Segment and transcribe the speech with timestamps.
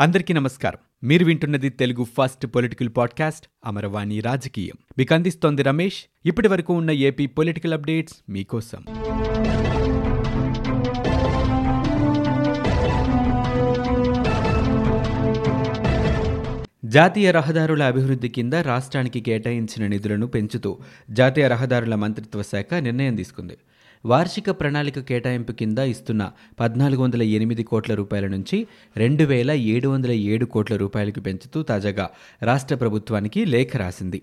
[0.00, 1.08] అందరికీ నమస్కారం.
[1.08, 4.74] మీరు వింటున్నది Telugu first political podcast Amaravani రాజకీయం.
[4.98, 6.04] మీకు అందిస్తోంది రమేష్.
[6.26, 8.84] ఇప్పటి వరకు ఉన్న ఏపీ పొలిటికల్ అప్డేట్స్ మీకోసం.
[16.84, 20.78] జాతీయ రహదారుల అభివృద్ధి కింద రాష్ట్రానికి కేటాయించిన నిధులను పెంచుతూ
[21.10, 23.56] జాతీయ రహదారుల మంత్రిత్వ శాఖ నిర్ణయం తీసుకుంది.
[24.04, 26.30] వార్షిక ప్రణాళిక కేటాయింపు కింద ఇస్తున్న
[26.60, 32.10] పద్నాలుగు వందల ఎనిమిది కోట్ల రూపాయల నుంచి రెండు వేల ఏడు వందల ఏడు కోట్ల రూపాయలకు పెంచుతూ తాజాగా
[32.42, 34.22] రాష్ట్ర ప్రభుత్వానికి లేఖ రాసింది.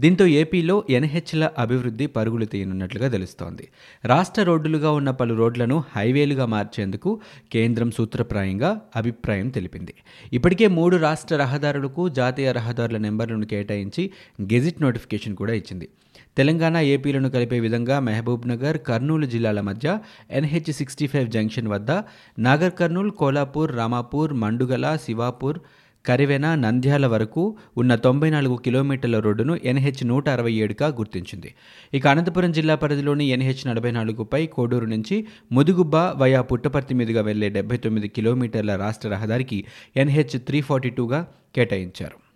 [0.00, 3.68] దీంతో ఏపీలో ఎన్హెచ్ల అభివృద్ధి పరుగులు తీయనున్నట్లుగా తెలుస్తోంది.
[4.04, 7.20] రాష్ట్ర రోడ్డులుగా ఉన్న పలు రోడ్లను హైవేలుగా మార్చేందుకు
[7.52, 9.94] కేంద్రం సూత్రప్రాయంగా అభిప్రాయం తెలిపింది.
[10.32, 14.10] ఇప్పటికే మూడు రాష్ట్ర రహదారులకు జాతీయ రహదారుల నెంబర్లను కేటాయించి
[14.42, 15.88] గెజిట్ నోటిఫికేషన్ కూడా ఇచ్చింది.
[16.38, 19.86] తెలంగాణ ఏపీలను కలిపే విధంగా మహబూబ్ నగర్ కర్నూలు జిల్లాల మధ్య
[20.30, 21.90] ఎన్హెచ్ సిక్స్టీ ఫైవ్ జంక్షన్ వద్ద
[22.46, 25.58] నాగర్ కర్నూల్ కోలాపూర్ రామాపూర్ మండుగల శివాపూర్
[26.04, 27.42] కరివెన నంద్యాల వరకు
[27.76, 31.50] ఉన్న తొంభై నాలుగు కిలోమీటర్ల రోడ్డును ఎన్హెచ్ నూట అరవై ఏడుగా గుర్తించింది.
[31.92, 35.18] ఇక అనంతపురం జిల్లా పరిధిలోని ఎన్హెచ్ నలభై నాలుగుపై కోడూరు నుంచి
[35.52, 39.60] ముదుగుబ్బ వయా పుట్టపర్తి మీదుగా వెళ్ళే డెబ్బై తొమ్మిది కిలోమీటర్ల రాష్ట్ర రహదారికి
[39.96, 41.22] ఎన్హెచ్ త్రీ ఫార్టీ టూగా
[41.54, 42.27] కేటాయించారు.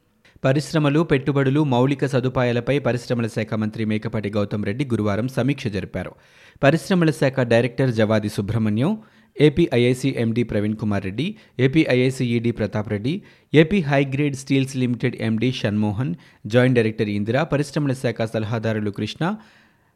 [0.44, 6.12] పరిశ్రమలు పెట్టుబడులు మౌలిక సదుపాయాలపై పరిశ్రమల శాఖ మంత్రి మేకపాటి గౌతమ్ రెడ్డి గురువారం సమీక్ష జరిపారు.
[6.62, 8.98] పరిశ్రమల శాఖ director Jawadi Subrahmanyam
[9.40, 11.86] AP MD MD Praveen Kumar Reddy AP
[12.20, 13.22] ED Pratap Reddy
[13.54, 16.14] AP high grade steels limited MD Shanmohan
[16.46, 19.36] joint director Indira పరిశ్రమల శాఖ సలహాదారులు కృష్ణ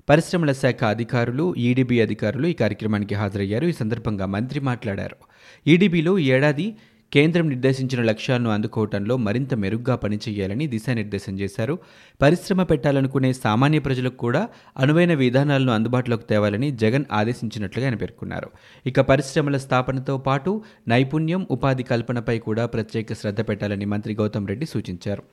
[0.09, 3.67] పరిశ్రమల శాఖ అధికారులు ఈడీబీ అధికారులు ఈ కార్యక్రమానికి హాజరయ్యారు.
[3.67, 5.17] ఈ సందర్భంగా మంత్రి మాట్లాడారు.
[5.67, 6.77] ఈడీబీలో ఏడాది
[7.17, 11.79] కేంద్రం నిర్దేశించిన లక్ష్యాలను అందుకోవడంలో మరింత మెరుగ్గా పనిచేయాలని దిశానిర్దేశం చేశారు.
[12.23, 18.51] పరిశ్రమ పెట్టాలనుకునే సామాన్య ప్రజలకు కూడా అనువైన విధానాలను అందుబాటులోకి తేవాలని జగన్ ఆదేశించినట్లుగా ఆయన పేర్కొన్నారు.
[18.87, 25.25] ఇక పరిశ్రమల స్థాపనతో పాటు నైపుణ్యం ఉపాధి కల్పనపై కూడా ప్రత్యేక శ్రద్ధ పెట్టాలని మంత్రి గౌతమ్ రెడ్డి సూచించారు.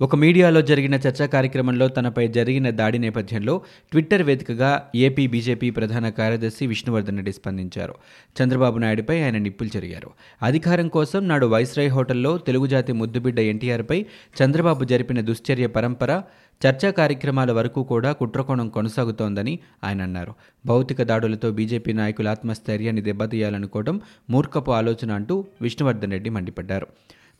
[0.00, 6.66] ఒక మీడియాలో జరిగిన చర్చా కార్యక్రమంలో తనపై జరిగిన దాడి నేపథ్యంలో ట్విట్టర్ వేదికగా ఏపీ బీజేపీ ప్రధాన కార్యదర్శి
[6.66, 7.94] విష్ణువర్ధన్ రెడ్డి స్పందించారు.
[8.42, 10.10] చంద్రబాబు నాయుడుపై ఆయన నిప్పులు జరిగారు.
[10.42, 14.06] అధికారం కోసం నాడు వైస్రాయ్ హోటల్లో తెలుగు జాతి ముద్దుబిడ్డ ఎన్టీఆర్పై
[14.42, 16.22] చంద్రబాబు జరిపిన దుశ్చర్య పరంపర
[16.66, 20.34] చర్చా కార్యక్రమాల వరకు కూడా కుట్రకోణం కొనసాగుతోందని ఆయన అన్నారు.
[20.66, 24.00] భౌతిక దాడులతో బీజేపీ నాయకుల ఆత్మస్థైర్యాన్ని దెబ్బతీయాలనుకోవడం
[24.30, 26.86] మూర్ఖపు ఆలోచన అంటూ విష్ణువర్ధన్ రెడ్డి మండిపడ్డారు.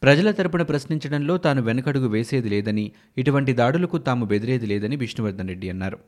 [0.05, 5.99] ప్రజల తరపున ప్రశ్నించడంలో తాను వెనకడుగు వేసేది లేదని ఇటువంటి దాడులకు తాము బెదిరేది లేదని విష్ణువర్ధన్ రెడ్డి అన్నారు.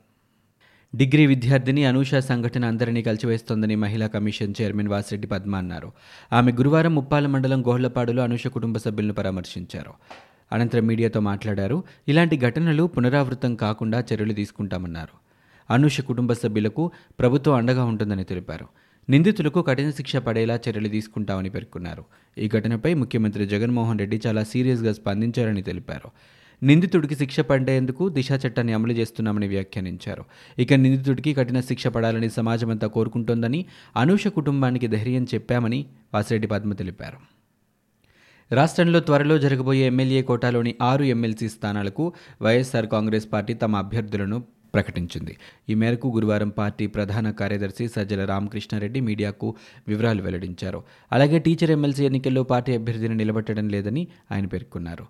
[0.95, 5.91] డిగ్రీ విద్యార్థిని అనూష సంఘటన అందరినీ కలిచివేస్తోందని మహిళా కమిషన్ చైర్మన్ వాసిరెడ్డి పద్మ అన్నారు.
[6.33, 9.93] ఆమె గురువారం ముప్పాల మండలం గోహ్లపాడులో అనూష కుటుంబ సభ్యులను పరామర్శించారు.
[10.51, 11.83] అనంతరం మీడియాతో మాట్లాడారు.
[12.07, 15.27] ఇలాంటి ఘటనలు పునరావృతం కాకుండా చర్యలు తీసుకుంటామన్నారు.
[15.73, 18.67] అనూష కుటుంబ సభ్యులకు ప్రభుత్వం అండగా ఉంటుందని తెలిపారు.
[19.09, 22.03] నిందితులకు కఠిన శిక్ష పడేలా చర్యలు తీసుకుంటామని పేర్కొన్నారు.
[22.37, 26.11] ఈ ఘటనపై ముఖ్యమంత్రి జగన్మోహన్ రెడ్డి చాలా సీరియస్గా స్పందించారని తెలిపారు.
[26.63, 30.25] నిందితుడికి శిక్ష పడేందుకు దిశా చట్టాన్ని అమలు చేస్తున్నామని వ్యాఖ్యానించారు.
[30.59, 37.17] ఇక నిందితుడికి కఠిన శిక్ష పడాలని సమాజమంతా కోరుకుంటోందని అనూష కుటుంబానికి ధైర్యం చెప్పామని వాసిరెడ్డి పద్మ తెలిపారు.
[38.55, 44.43] రాష్ట్రంలో త్వరలో జరగబోయే ఎమ్మెల్యే కోటాలోని ఆరు ఎమ్మెల్సీ స్థానాలకు వైఎస్ఆర్ కాంగ్రెస్ పార్టీ తమ అభ్యర్థులను
[44.73, 45.37] ప్రకటించింది.
[45.69, 49.55] ఈ మేరకు గురువారం పార్టీ ప్రధాన కార్యదర్శి సజ్జల రామకృష్ణారెడ్డి మీడియాకు
[49.87, 50.83] వివరాలు వెల్లడించారు.
[51.11, 55.05] అలాగే టీచర్ ఎమ్మెల్సీ ఎన్నికల్లో పార్టీ అభ్యర్థిని నిలబెట్టడం లేదని ఆయన పేర్కొన్నారు.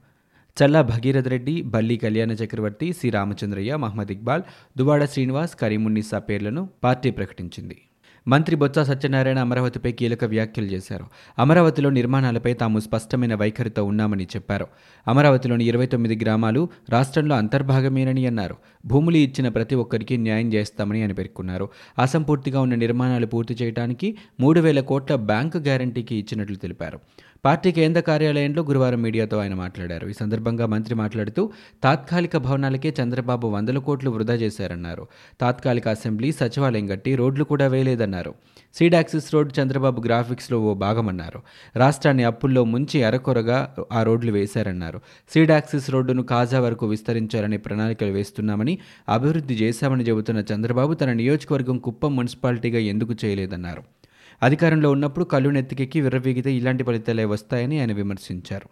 [0.57, 4.43] చల్లా భగీరథ రెడ్డి బల్లి కళ్యాణ చక్రవర్తి సి రామచంద్రయ్య మహమ్మద్ ఇక్బాల్
[4.77, 7.77] దువాడ శ్రీనివాస్ కరీమున్నిసా పేర్లను పార్టీ ప్రకటించింది.
[8.27, 11.05] మంత్రి బొత్స సత్యనారాయణ అమరావతిపై కీలక వ్యాఖ్యలు చేశారు.
[11.39, 14.67] అమరావతిలో నిర్మాణాలపై తాము స్పష్టమైన వైఖరితో ఉన్నామని చెప్పారు.
[15.07, 18.55] అమరావతిలోని ఇరవై తొమ్మిది గ్రామాలు రాష్ట్రంలో అంతర్భాగమేనని అన్నారు.
[18.85, 21.69] భూములు ఇచ్చిన ప్రతి ఒక్కరికి న్యాయం చేస్తామని ఆయన పేర్కొన్నారు.
[21.99, 26.99] అసంపూర్తిగా ఉన్న నిర్మాణాలు పూర్తి చేయడానికి మూడు వేల కోట్ల బ్యాంకు గ్యారంటీకి ఇచ్చినట్లు తెలిపారు.
[27.45, 30.09] పార్టీ కేంద్ర కార్యాలయంలో గురువారం మీడియాతో ఆయన మాట్లాడారు.
[30.09, 31.51] ఈ సందర్భంగా మంత్రి మాట్లాడుతూ
[31.83, 35.07] తాత్కాలిక భవనాలకే చంద్రబాబు వందల కోట్లు వృధా చేశారన్నారు.
[35.41, 38.33] తాత్కాలిక అసెంబ్లీ సచివాలయం కట్టి రోడ్లు కూడా వేయలేదన్నారు.
[38.75, 41.41] సీడాక్సిస్ రోడ్ చంద్రబాబు గ్రాఫిక్స్లో ఓ భాగమన్నారు.
[41.75, 45.01] రాష్ట్రాన్ని అప్పుల్లో ముంచి అరకొరగా ఆ రోడ్లు వేశారన్నారు.
[45.33, 48.77] సీడాక్సిస్ రోడ్డును కాజా వరకు విస్తరించాలని ప్రణాళికలు వేస్తున్నామని
[49.09, 53.83] అభివృద్ధి చేశామని చెబుతున్న చంద్రబాబు తన నియోజకవర్గం కుప్పం మున్సిపాలిటీగా ఎందుకు చేయలేదన్నారు.
[54.41, 58.69] అధికారంలో ఉన్నప్పుడు కళ్ళు నెత్తికెక్కి విర్రవీగితే ఇలాంటి ఫలితాలే వస్తాయని ఆయన విమర్శించారు.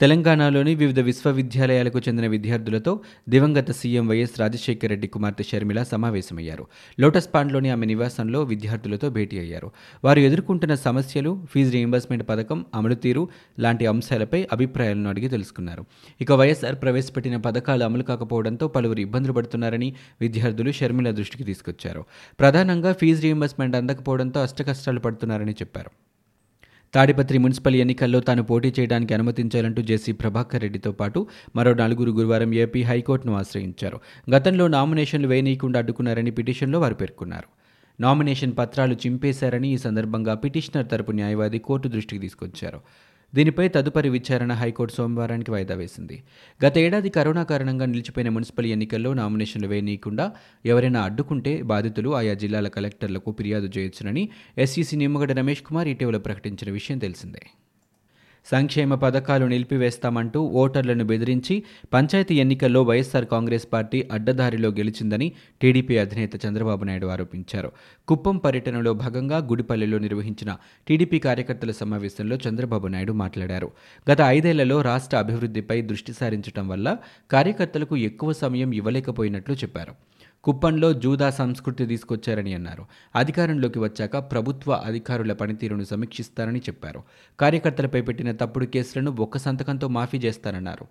[0.00, 6.66] తెలంగాణలోని వివిధ విశ్వవిద్యాలయాలకు చెందిన విద్యార్థులతో దివంగత సీఎం వైఎస్ రాజశేఖర రెడ్డి కుమార్తె షర్మిల సమావేశమయ్యారు.
[7.00, 9.70] లోటస్ పాండ్లోని ఆమె నివాసంలో విద్యార్థులతో భేటీ అయ్యారు.
[10.04, 13.28] వారు ఎదుర్కొంటున్న సమస్యలు ఫీజు రీయింబర్స్మెంట్ పథకం అమలు తీరు
[13.58, 15.84] లాంటి అంశాలపై అభిప్రాయాలను అడిగి తెలుసుకున్నారు.
[16.20, 22.04] ఇక వైఎస్ఆర్ ప్రవేశపెట్టిన పథకాలు అమలు కాకపోవడంతో పలువురు ఇబ్బందులు పడుతున్నారని విద్యార్థులు షర్మిల దృష్టికి తీసుకొచ్చారు.
[22.40, 25.90] ప్రధానంగా ఫీజు రీయింబర్స్మెంట్ అందకపోవడంతో అష్టకష్టాలు పడుతున్నారని చెప్పారు.
[26.94, 31.26] తాడిపత్రి మున్సిపల్ ఎన్నికల్లో తాను పోటీ చేయడానికి అనుమతించాలంటూ జేసీ ప్రభాకర్ రెడ్డితో పాటు
[31.56, 34.00] మరో నలుగురు గురువారం ఏపీ హైకోర్టును ఆశ్రయించారు.
[34.30, 37.48] గతంలో నామినేషన్లు వేయనీయకుండా అడ్డుకున్నారని పిటిషన్లో వారు పేర్కొన్నారు.
[38.00, 42.80] నామినేషన్ పత్రాలు చింపేశారని ఈ సందర్భంగా పిటిషనర్ తరపు న్యాయవాది కోర్టు దృష్టికి తీసుకొచ్చారు.
[43.34, 46.22] దీనిపై తదుపరి విచారణ హైకోర్టు సోమవారానికి వాయిదా వేసింది.
[46.66, 50.32] గత ఏడాది కరోనా కారణంగా నిలిచిపోయిన మున్సిపల్ ఎన్నికల్లో నామినేషన్లు వేయనీయకుండా
[50.66, 54.28] ఎవరైనా అడ్డుకుంటే బాధితులు ఆయా జిల్లాల కలెక్టర్లకు ఫిర్యాదు చేయొచ్చునని
[54.58, 57.42] ఎస్సీసీ నిమ్మగడ్డ రమేష్ కుమార్ ఇటీవల ప్రకటించిన విషయం తెలిసిందే.
[58.50, 61.62] సంక్షేమ పథకాలు నిలిపివేస్తామంటూ ఓటర్లను బెదిరించి
[61.94, 67.72] పంచాయతీ ఎన్నికల్లో వైఎస్సార్ కాంగ్రెస్ పార్టీ అడ్డదారిలో గెలిచిందని టీడీపీ అధినేత చంద్రబాబు నాయుడు ఆరోపించారు.
[68.08, 70.56] కుప్పం పర్యటనలో భాగంగా గుడిపల్లెలో నిర్వహించిన
[70.88, 73.70] టీడీపీ కార్యకర్తల సమావేశంలో చంద్రబాబు నాయుడు మాట్లాడారు.
[74.12, 76.98] గత ఐదేళ్ళలో రాష్ట్ర అభివృద్ధిపై దృష్టి సారించడం వల్ల
[77.30, 79.94] కార్యకర్తలకు ఎక్కువ సమయం ఇవ్వలేకపోయినట్లు చెప్పారు.
[80.44, 82.84] కుప్పంలో జూదా సంస్కృతి తీసుకొచ్చారని అన్నారు.
[83.16, 87.02] అధికారంలోకి వచ్చాక ప్రభుత్వ అధికారుల పనితీరును సమీక్షిస్తారని చెప్పారు.
[87.40, 90.86] కార్యకర్తలపై పెట్టిన తప్పుడు కేసులను ఒక్క సంతకంతో మాఫీ చేస్తారన్నారు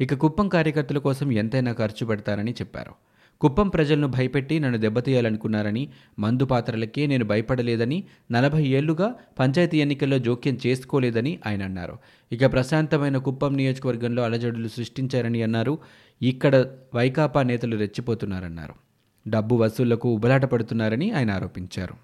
[0.00, 2.92] ఇక కుప్పం కార్యకర్తల కోసం ఎంతైనా ఖర్చు పెడతారని చెప్పారు.
[3.40, 11.38] కుప్పం ప్రజలను భయపెట్టి నన్ను దెబ్బతీయాలనుకున్నారని మందు పాత్రలకే నేను భయపడలేదని నలభై ఏళ్ళుగా పంచాయతీ ఎన్నికల్లో జోక్యం చేసుకోలేదని
[11.46, 11.98] ఆయన అన్నారు.
[12.32, 15.78] ఇక ప్రశాంతమైన కుప్పం నియోజకవర్గంలో అలజడులు సృష్టించారని అన్నారు.
[16.22, 18.87] ఇక్కడ వైకాపా నేతలు రెచ్చిపోతున్నారన్నారు.
[19.28, 21.94] డబ్బు వసూళ్ళకు ఉబలాట పడుతున్నారని ఆయన ఆరోపించారు.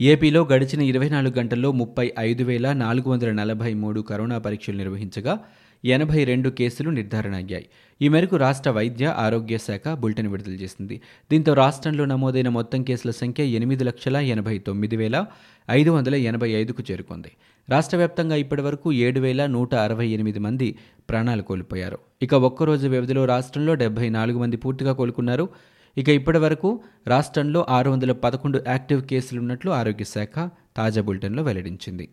[0.00, 5.38] ఏపీలో గడిచిన ఇరవై నాలుగు గంటల్లో ముప్పై ఐదు వేల నాలుగు వందల నలభై మూడు కరోనా పరీక్షలు నిర్వహించగా
[5.84, 7.66] ఎనభై రెండు కేసులు నిర్ధారణ అయ్యాయి.
[8.02, 11.00] ఈ మేరకు రాష్ట్ర వైద్య ఆరోగ్య శాఖ బులెటిన్ విడుదల చేసింది.
[11.30, 15.26] దీంతో రాష్ట్రంలో నమోదైన మొత్తం కేసుల సంఖ్య ఎనిమిది లక్షల ఎనభై తొమ్మిది వేల
[15.70, 17.32] ఐదు వందల ఎనభై ఐదుకు చేరుకుంది.
[17.70, 20.76] రాష్ట్ర వ్యాప్తంగా ఇప్పటివరకు ఏడు వేల నూట అరవై ఎనిమిది మంది
[21.10, 21.98] ప్రాణాలు కోల్పోయారు.
[22.22, 25.48] ఇక ఒక్కరోజు వ్యవధిలో రాష్ట్రంలో డెబ్బై నాలుగు మంది పూర్తిగా కోలుకున్నారు.
[25.96, 26.68] ఇక ఇప్పటి వరకు
[27.06, 30.36] రాష్ట్రంలో ఆరు వందల పదకొండు యాక్టివ్ కేసులున్నట్లు ఆరోగ్య శాఖ
[30.76, 32.06] తాజా బులెటిన్లో వెల్లడించింది.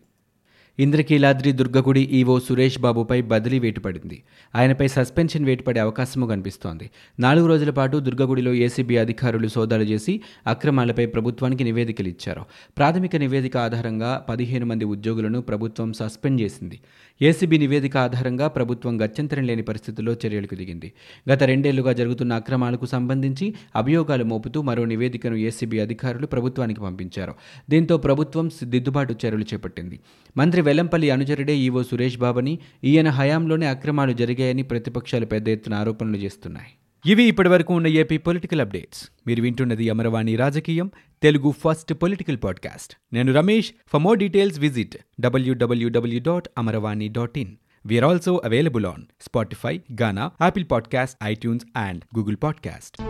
[0.80, 4.22] ఇంద్రకీలాద్రి దుర్గగుడి ఈవో సురేష్ బాబుపై బదిలీ వేటుపడింది.
[4.54, 6.90] ఆయనపై సస్పెన్షన్ వేటుపడే అవకాశము కనిపిస్తోంది.
[7.20, 12.44] నాలుగు రోజుల పాటు దుర్గగుడిలో ఏసీబీ అధికారులు సోదాలు చేసి అక్రమాలపై ప్రభుత్వానికి నివేదికలు ఇచ్చారు
[12.78, 16.80] ప్రాథమిక నివేదిక ఆధారంగా పదిహేను మంది ఉద్యోగులను ప్రభుత్వం సస్పెండ్ చేసింది.
[17.22, 20.92] ఏసీబీ నివేదిక ఆధారంగా ప్రభుత్వం గత్యంతరం లేని పరిస్థితుల్లో చర్యలకు దిగింది.
[21.32, 27.34] గత రెండేళ్ళుగా జరుగుతున్న అక్రమాలకు సంబంధించి అభియోగాలు మోపుతూ మరో నివేదికను ఏసీబీ అధికారులు ప్రభుత్వానికి పంపించారు.
[27.70, 30.00] దీంతో ప్రభుత్వం దిద్దుబాటు చర్యలు చేపట్టింది.
[30.36, 36.66] మంత్రి వెల్లంపల్లి అనుచరుడే ఈవో సురేష్ బాబని ఈయన హయాంలోనే అక్రమాలు జరిగాయని ప్రతిపక్షాలు పెద్ద ఎత్తున ఆరోపణలు చేస్తున్నాయి.
[37.12, 39.08] ఇవి ఇప్పటివరకు ఉన్న ఏపీ పొలిటికల్ అప్డేట్స్.
[39.26, 40.90] మీరు వింటున్నది అమరవాణి రాజకీయం
[41.22, 42.94] తెలుగు ఫస్ట్ పొలిటికల్ పాడ్కాస్ట్.
[43.12, 43.70] నేను Ramesh.
[43.92, 47.56] For more details visit WWW dot Amaravani dot in
[47.86, 53.02] we are also available on Spotify Gaana Apple podcast iTunes and Google podcast